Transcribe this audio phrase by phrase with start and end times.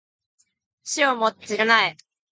[0.83, 1.95] 死をもって償え